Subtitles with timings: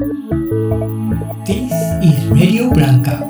[0.00, 3.20] This is Radio Blanca.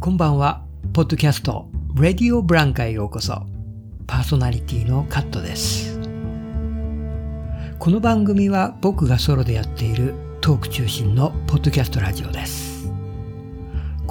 [0.00, 0.64] こんばんは。
[0.92, 3.46] ポッドキャスト Radio Blanca へようこそ。
[4.08, 6.00] パーソナリティのカットです。
[7.78, 12.69] この番組は僕がソロでやっているトーク中心のポッドキャストラジオです。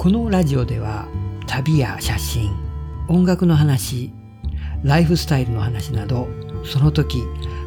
[0.00, 1.06] このラジオでは
[1.46, 2.56] 旅や写真、
[3.06, 4.10] 音楽の話、
[4.82, 6.26] ライフスタイルの話など、
[6.64, 7.22] その時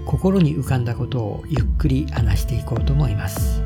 [0.08, 3.64] 心に浮かんだことをゆっくり話していこうと思います。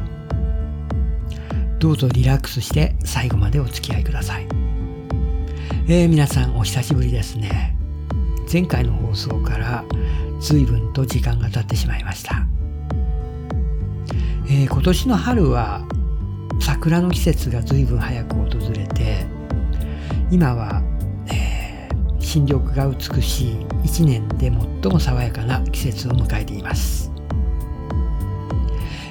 [1.80, 4.50] どうぞリラックスして最後までお付き合いください。
[5.88, 7.74] えー、皆さんお久しぶりですね。
[8.52, 9.86] 前回の放送から
[10.42, 12.46] 随分と時間が経ってしまいました。
[14.50, 15.87] えー、今年の春は
[16.60, 19.26] 桜の季節が随分早く訪れて
[20.32, 20.82] 今は、
[21.32, 24.52] えー、新緑が美しい一年で
[24.84, 27.12] 最も爽やかな季節を迎えています、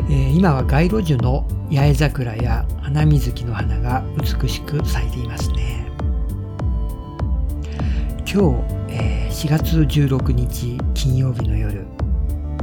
[0.08, 5.84] えー、今は街路樹の八重桜や花水木の花が美しく咲いていますね。
[8.32, 11.86] 今日、えー、4月16日金曜日の夜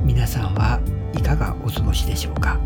[0.04, 0.80] 皆さんは
[1.14, 2.59] いかがお過ごしでしょうか？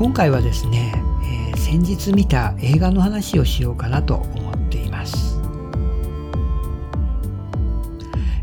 [0.00, 5.38] 今回はですね、えー、先日見た映画の話をしようかなと思っています、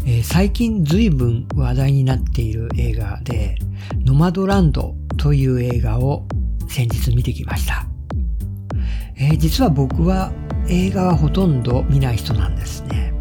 [0.05, 3.57] えー、最近随分話題になっている映画で
[4.05, 6.27] ノマドランドという映画を
[6.69, 7.87] 先日見てきました、
[9.15, 10.31] えー、実は僕は
[10.69, 13.15] 映画はほとんど見ない人なんですね、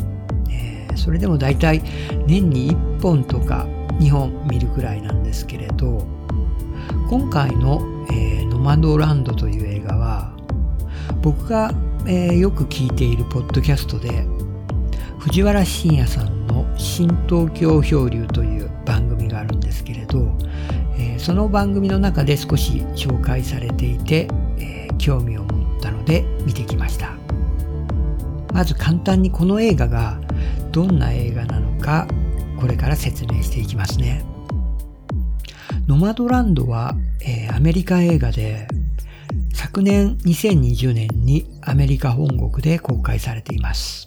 [0.50, 1.80] えー、それでも大体
[2.26, 3.66] 年に1本とか
[3.98, 6.06] 2本見るくらいなんですけれど
[7.08, 10.32] 今回のえー、ノマドランドという映画は
[11.22, 11.72] 僕が、
[12.06, 14.26] えー、よく聞いているポッドキャストで
[15.18, 20.36] 藤原信也さんの「新東京漂流」という番組があるんですけれど、
[20.98, 24.28] えー、その番組の中で少し紹介されていて、
[24.58, 27.16] えー、興味を持ったので見てきました。
[28.52, 30.18] まず簡単にこの映画が
[30.72, 32.06] どんな映画なのか
[32.58, 34.24] これから説明していきますね。
[35.86, 36.96] ノマドランドは
[37.28, 38.68] えー、アメリカ映画で
[39.52, 44.06] 昨年2020年にアメリカ本国で公開されています。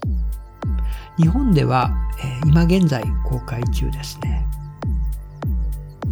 [1.18, 1.92] 日本では、
[2.24, 4.46] えー、今現在公開中ですね。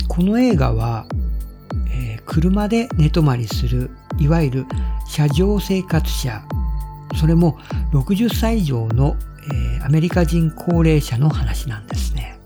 [0.10, 1.06] この映画は、
[1.92, 4.66] えー、車で寝泊まりするいわゆる
[5.08, 6.44] 車上生活者
[7.16, 7.58] それも
[7.94, 9.16] 60歳以上の、
[9.78, 12.37] えー、アメリカ人高齢者の話なんですね。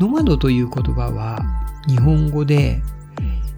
[0.00, 1.40] ノマドという言葉は
[1.86, 2.82] 日本語で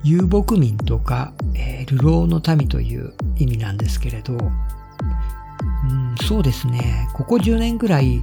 [0.04, 8.22] 遊牧民とか、え、流浪の民という意味なんですけれど、うん、そうですね、ここ10年ぐらい、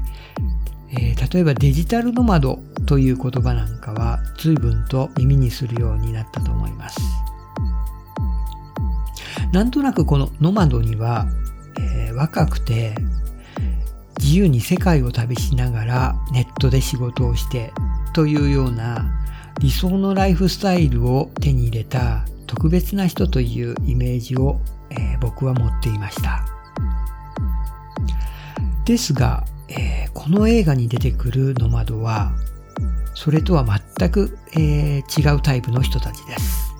[0.91, 6.99] えー、例えばデジタルノマドという言葉なんかは随分と耳にするようになったと思います。
[9.51, 11.27] なんとなくこのノマドには、
[11.79, 12.95] えー、若くて
[14.19, 17.71] 自由に世界を旅しながらネットで仕事をして
[18.13, 19.05] というような
[19.59, 24.59] 理想のライフスタイルを手に入れた特別な人というイメージを、
[24.89, 26.45] えー、僕は持っていました。
[28.85, 32.33] ですが、えー、この映画に出てくるノマドは
[33.15, 33.65] それとは
[33.97, 36.73] 全く、えー、違うタイプの人たちです。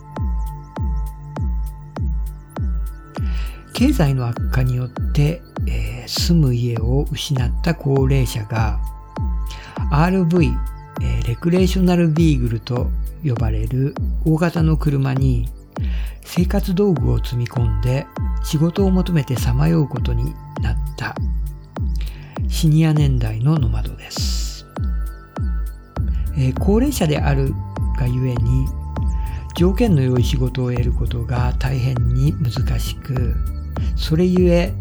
[3.74, 8.80] 経済の悪化によって、えー、住む家を失った高齢者が
[9.92, 10.54] RV
[11.04, 12.90] え、レクレーショナルビーグルと
[13.24, 13.94] 呼ばれる
[14.26, 15.50] 大型の車に
[16.24, 18.06] 生活道具を積み込んで
[18.44, 21.16] 仕事を求めてさまようことになった
[22.48, 24.66] シニア年代のノマドです、
[26.38, 27.54] えー、高齢者である
[27.98, 28.68] がゆえに
[29.56, 33.36] 条件の良い仕事を得ることが大変に難しく
[33.96, 34.74] それゆえ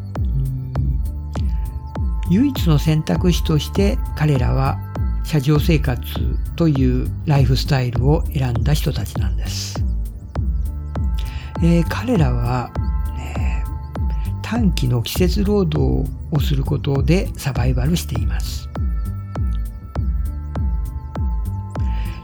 [2.30, 4.78] 唯一の選択肢として彼らは
[5.24, 6.00] 車上生活
[6.56, 9.82] というライフスタイルを選んだ人たちなんです。
[11.62, 12.70] えー、彼らは、
[13.16, 13.64] ね、
[14.42, 18.68] 短期の季節労働をすることでサバイバルしています。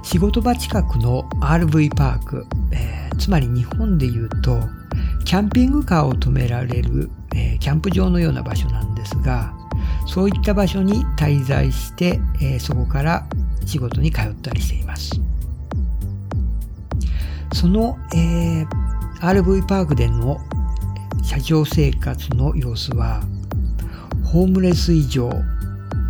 [0.02, 4.58] 仕事場近くの RV パーク、えー、つまり日本で言うと
[5.26, 9.52] キャンピングカーを止められる、えー、キャンプ場のような場所なんですが
[10.08, 13.26] そういった場所に滞在して、えー、そこから
[13.66, 15.20] 仕事に通ったりしています。
[17.52, 18.66] その、えー、
[19.20, 20.38] RV パークでの
[21.22, 23.22] 車上生活の様子は
[24.24, 25.30] ホームレス以上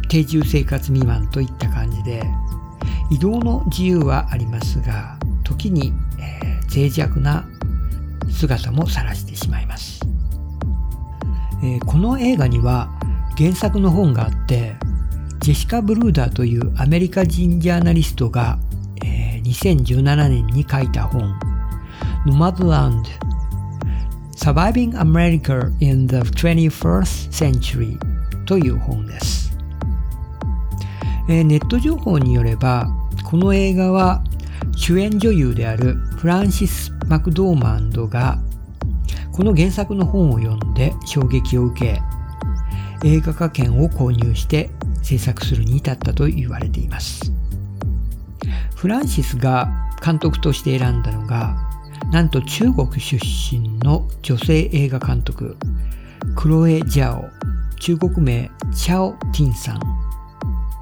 [0.09, 2.23] 定住生活未満といった感じで
[3.11, 7.49] 移動の自由はありますが時に、えー、脆弱な
[8.31, 10.01] 姿も晒してしまいます、
[11.63, 12.98] えー、この映画には
[13.39, 14.75] 原作の本があって
[15.39, 18.59] ジェシカ・ブルーダーというアメリカ人ジャーナリストが、
[19.05, 21.39] えー、2017年に書いた本。
[22.27, 23.07] Nomadland
[24.37, 27.97] Surviving America in the 21st Century
[28.45, 29.57] という本です、
[31.29, 32.89] えー、ネット情報によれば
[33.25, 34.23] この映画は
[34.77, 38.39] 主演女優であるフランシス・マクドーマンドが
[39.33, 42.03] この原作の本を読んで衝撃を受け
[43.05, 44.71] 映画化権を購入して
[45.03, 47.33] 制作するに至ったと言われています。
[48.75, 49.69] フランシスが
[50.05, 51.57] 監督として選んだのが
[52.13, 55.57] なんと中国出身の女性映画監督
[56.37, 57.29] クロエ・ジャオ
[57.81, 59.81] 中国名チャオ・ティンさん、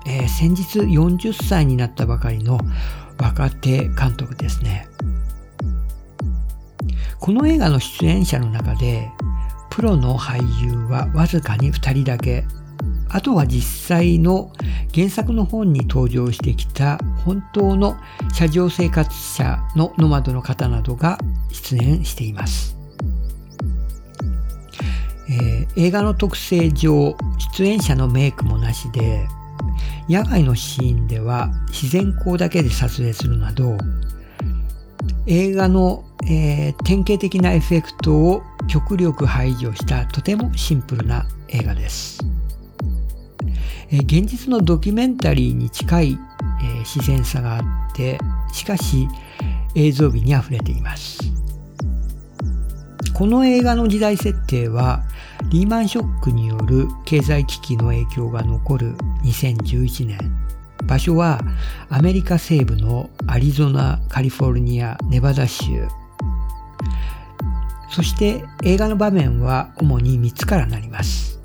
[0.06, 2.58] えー、先日40歳になったばかりの
[3.19, 4.88] 若手監督ですね。
[7.19, 9.10] この映画の出演者の中で
[9.76, 12.46] プロの俳優はわずかに2人だけ
[13.11, 14.50] あとは実際の
[14.94, 16.96] 原作の本に登場してきた
[17.26, 17.94] 本当の
[18.32, 21.19] 車上生活者のノマドの方などが
[21.52, 22.78] 出演しています。
[25.28, 27.14] えー、映画の特性上、
[27.55, 29.29] 出演者のメイクもなしで、
[30.08, 33.76] 野外のシーンでは自然光だけで撮影するなど、
[35.26, 42.20] 映画の、えー、典型的なエフェクトを極力排除したとてもシンプルな映画です。
[43.90, 46.19] えー、現実のドキュメンタリーに近い、
[46.62, 47.62] えー、自然さがあっ
[47.94, 48.19] て、
[48.52, 49.08] しかし
[49.76, 51.20] 映像美に溢れています。
[53.14, 55.02] この映画の時代設定は
[55.50, 60.19] リーマンショックによる経済危機の影響が残る2011年。
[60.87, 61.40] 場所は
[61.88, 65.87] アメリカ西部のアリゾナ、カリフォルニア、ネバダ州。
[67.96, 71.40] そして映画の場面は主に3つからなります。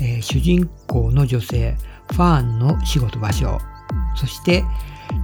[0.00, 1.76] えー、主人公の女性、
[2.10, 3.60] ファーンの仕事場所。
[4.16, 4.64] そして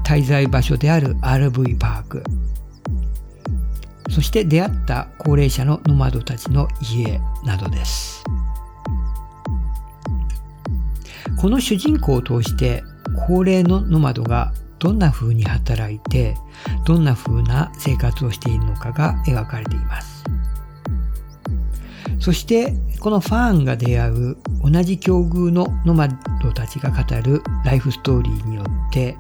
[0.05, 2.23] 滞在場所である RV パーク。
[4.11, 8.23] そして出会った高齢者のノマドたちの家などです。
[11.37, 12.85] この主人公を通して
[13.27, 14.53] 高齢のノマドが
[14.83, 16.35] どんな風に働いて
[16.85, 20.25] どんな風な生活をしているのかが描かれています。
[22.19, 26.09] そしてこのファーンが出会う同じ境遇のノマ
[26.43, 29.17] ドたちが語るライフストーリーによって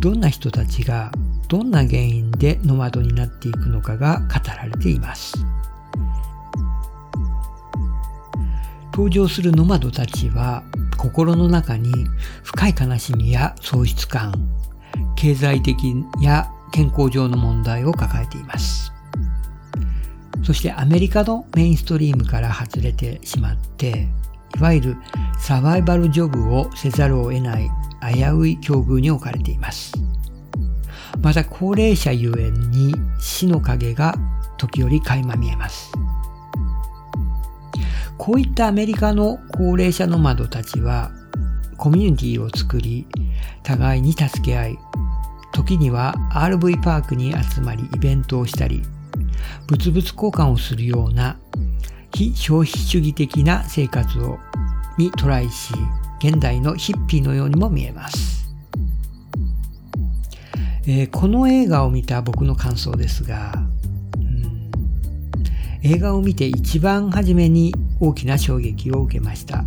[0.00, 1.12] どんな人たちが
[1.48, 5.34] どんな原因でノマドになっていくのかが語られています。
[8.92, 10.64] 登場するノマドたちは
[10.96, 11.92] 心の中に
[12.42, 14.34] 深い悲しみや喪失感、
[15.16, 18.92] 経済的や健康上の問題を抱えています。
[20.42, 24.08] そしてアメリカのメインストリームから外れてしまって、
[24.56, 24.96] いわゆる
[25.38, 27.70] サバイバルジョブをせざるを得ない
[28.14, 29.92] 危うい境遇に置かれています。
[31.22, 34.14] また高齢者ゆえに死の影が
[34.56, 35.92] 時折垣間見えます。
[38.16, 41.10] こういったアメリカの高齢者の窓たちは
[41.80, 43.06] コミュニティを作り
[43.62, 44.78] 互いに助け合い
[45.50, 48.82] 時には RV パークに集まりイベントをしたり
[49.70, 51.38] 物々交換をするような
[52.12, 54.38] 非消費主義的な生活を
[54.98, 55.72] にトライし
[56.22, 58.46] 現代のヒッピーのようにも見えます、
[60.86, 63.54] えー、この映画を見た僕の感想ですが、
[65.82, 69.64] 映画を見て一番初めに大きな衝撃を受けました、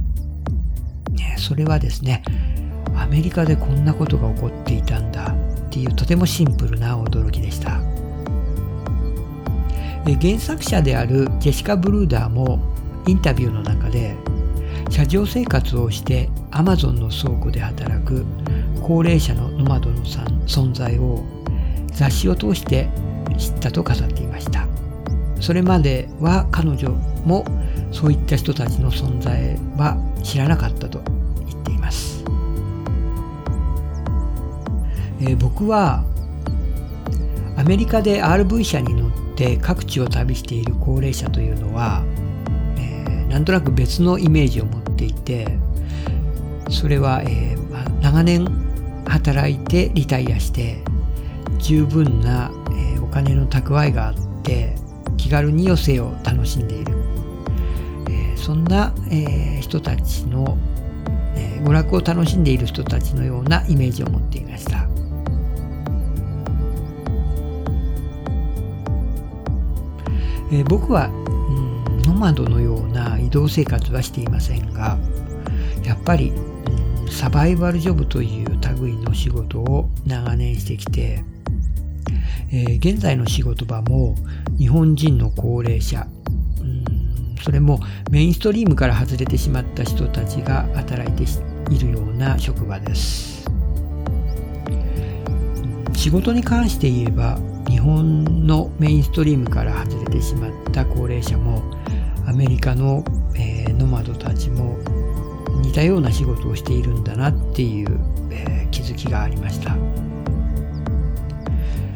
[1.13, 2.23] ね、それはですね
[2.95, 7.81] アメリカでこんなことが起こっていたんだっていうとてもシンプルな驚きでした。
[10.05, 12.59] 原作者であるジェシカ・ブルーダーも
[13.07, 14.15] インタビューの中で
[14.89, 18.25] 車上生活をしてアマゾンの倉庫で働く
[18.81, 20.03] 高齢者のノマドの
[20.45, 21.23] 存在を
[21.87, 22.89] 雑誌を通して
[23.37, 24.67] 知ったと語っていました。
[25.39, 26.89] それまでは彼女
[27.25, 27.45] も
[27.93, 30.99] そういった人たちの存在は知らなかったと
[31.45, 32.25] 言っています、
[35.21, 36.03] えー、僕は
[37.55, 42.03] アメリカで RV 車に乗って各地を旅している高齢者というのは、
[42.77, 45.57] えー、なんとなく別のイメージを持っていて
[46.69, 48.45] それは、えーまあ、長年
[49.05, 50.83] 働いてリタイアして
[51.59, 54.75] 十分な、えー、お金の蓄えがあって
[55.17, 56.93] 気軽に余生を楽しんでいる、
[58.43, 60.57] そんな、えー、人たちの、
[61.33, 64.85] えー、娯楽を楽しんでいる人たちのようなイメージを持っていました。
[70.51, 74.97] えー、僕は、うん、ノマドのような移動生活はしていませんが
[75.85, 81.23] やっぱり、うん、サバイバルジョブという類の仕事を長年してきて、
[82.51, 84.15] えー、現在の仕事場も
[84.57, 86.05] 日本人の高齢者、
[87.43, 91.23] それもメインストリームから外れてしまった人たちが働いて
[91.73, 93.45] いるような職場です。
[95.93, 97.37] 仕事に関して言えば
[97.69, 101.61] 日本のメインストリームから外れてしまった高齢者も
[102.25, 103.03] アメリカの、
[103.35, 104.77] えー、ノマドたちも
[105.61, 107.99] 似たような仕事をしているんだなっていう、
[108.31, 109.77] えー、気づきがありました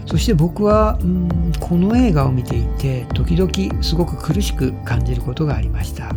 [0.08, 6.12] そして僕は、うん、この映画を見ていて時々すごく苦しく感じることがありました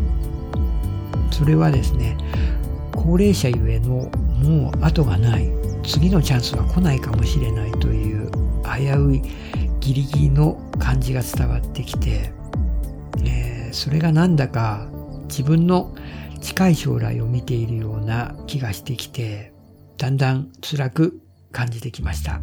[1.31, 2.17] それはですね
[2.93, 4.11] 高齢者ゆえの
[4.43, 5.51] もう後がない
[5.83, 8.31] 次のチャンスは来ないかもしれないという
[8.65, 9.23] 危うい
[9.81, 12.33] ギリギリの感じが伝わってきて、
[13.25, 14.87] えー、それがなんだか
[15.29, 15.95] 自分の
[16.41, 19.53] 近い将来を見ているような気がしてきて、
[19.99, 21.21] だんだん辛く
[21.53, 22.41] 感じてきました。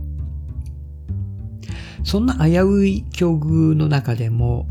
[2.08, 4.66] そんな危うい境遇の中でも、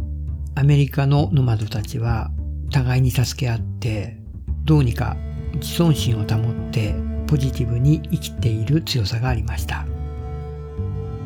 [0.54, 2.30] アメリカのノマドたちは
[2.70, 4.16] 互いに助け合って、
[4.64, 5.18] どうにか
[5.56, 6.94] 自尊心を保って
[7.26, 9.84] ポジティブに生きている強さがありました。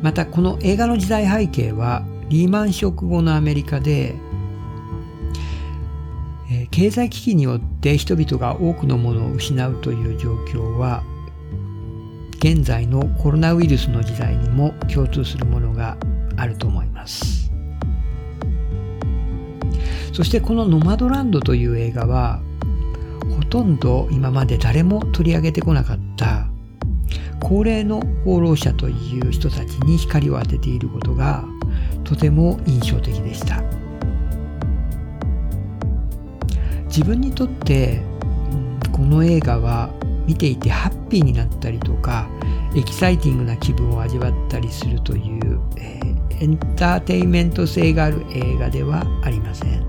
[0.02, 4.16] またこの映画の時代背景はリーマンショック後のアメリカで
[6.72, 11.04] 経済危機によって人々が多くのものを失うという状況は
[12.42, 15.96] 現在のコロナウイルスの時代にも共通するものが
[16.36, 17.52] あると思います
[20.12, 22.40] そしてこの「ノマドランド」という映画は
[23.36, 26.48] ほとんど今まで誰も取り上げてこなかった
[27.40, 31.44] 高齢の放浪者という人たちに光を当てていることが
[32.04, 33.62] とても印象的でした。
[36.90, 38.02] 自分にとって、
[38.90, 39.90] この映画は
[40.30, 42.28] 見ていてハッピーになったりとか
[42.76, 49.84] エキサイティングな気分を味わったりするという、えー、エンターテインメント性がある映画ではありません。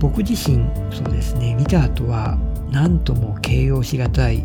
[0.00, 2.36] 僕自身そうですね見た後は
[2.72, 4.44] 何とも形容しがたい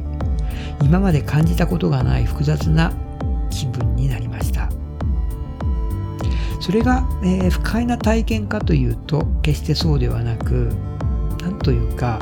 [0.84, 2.94] 今まで感じたことがない複雑な
[3.50, 4.70] 気分になりました。
[6.62, 10.70] それが、えー、不快な体験かというと決してそうではなく
[11.42, 12.20] なんというか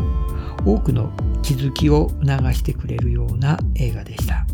[0.65, 1.11] 多くの
[1.47, 4.45] 気づきを促してくれるような映画でした。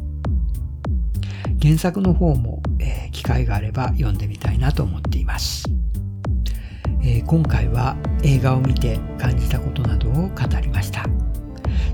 [1.59, 5.63] 原作の方も、えー、機会があれば読んでみたいなと思っています、
[7.01, 10.31] えー、今回は映画を見て感じたことなどを語
[10.61, 11.05] りました。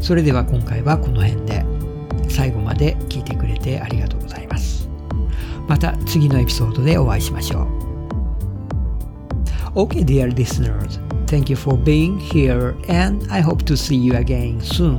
[0.02, 1.64] それでは今回はこの辺で。
[2.28, 4.90] 最後まで聞いてくれてありがとうございます。
[5.66, 7.62] また次のエピソードでお会いしましょ
[9.76, 9.80] う。
[9.80, 14.98] OK dear listeners, thank you for being here, and I hope to see you again soon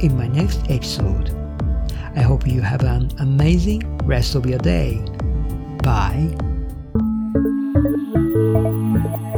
[0.00, 1.30] in my next episode.
[2.16, 4.98] I hope you have an amazing rest of your day.
[5.84, 6.34] Bye.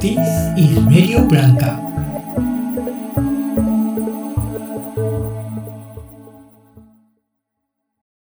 [0.00, 0.24] This
[0.56, 1.89] is Radio Blanca